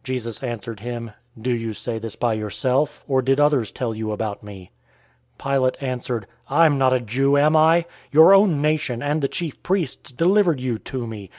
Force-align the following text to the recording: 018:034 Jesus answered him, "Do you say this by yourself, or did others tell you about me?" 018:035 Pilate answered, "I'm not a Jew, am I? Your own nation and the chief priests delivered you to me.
018:034 0.00 0.04
Jesus 0.06 0.42
answered 0.42 0.80
him, 0.80 1.10
"Do 1.40 1.50
you 1.54 1.72
say 1.72 2.00
this 2.00 2.16
by 2.16 2.34
yourself, 2.34 3.04
or 3.06 3.22
did 3.22 3.38
others 3.38 3.70
tell 3.70 3.94
you 3.94 4.10
about 4.10 4.42
me?" 4.42 4.72
018:035 5.38 5.52
Pilate 5.52 5.76
answered, 5.80 6.26
"I'm 6.50 6.78
not 6.78 6.92
a 6.92 6.98
Jew, 7.00 7.36
am 7.36 7.54
I? 7.54 7.84
Your 8.10 8.34
own 8.34 8.60
nation 8.60 9.04
and 9.04 9.22
the 9.22 9.28
chief 9.28 9.62
priests 9.62 10.10
delivered 10.10 10.58
you 10.58 10.78
to 10.78 11.06
me. 11.06 11.30